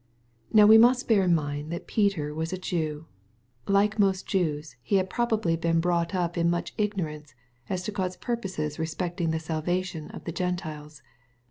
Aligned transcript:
Now 0.51 0.65
we 0.65 0.79
must 0.79 1.07
bear 1.07 1.21
in 1.21 1.35
mind 1.35 1.71
that 1.71 1.85
Peter 1.85 2.33
was 2.33 2.51
a 2.51 2.57
Jew. 2.57 3.05
Like 3.67 3.99
most 3.99 4.25
Jews, 4.25 4.75
he 4.81 4.95
bad 4.97 5.11
probably 5.11 5.55
been 5.55 5.79
brought 5.79 6.15
up 6.15 6.39
in 6.39 6.49
much 6.49 6.73
ignorance 6.75 7.35
as 7.69 7.83
to 7.83 7.91
God's 7.91 8.17
purposes 8.17 8.79
respecting 8.79 9.29
the 9.29 9.39
salvation 9.39 10.09
of 10.09 10.23
the 10.23 10.31
Gentiles. 10.31 11.03